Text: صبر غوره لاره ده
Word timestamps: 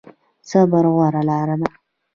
صبر 0.49 0.85
غوره 0.93 1.21
لاره 1.29 1.55
ده 1.61 1.69